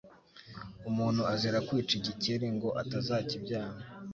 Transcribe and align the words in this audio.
Umuntu 0.89 1.21
azira 1.33 1.59
kwica 1.67 1.93
Igikeri, 1.99 2.45
ngo 2.55 2.69
atazakibyara 2.81 3.79